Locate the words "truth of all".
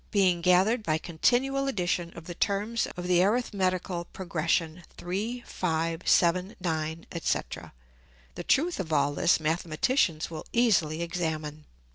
8.43-9.13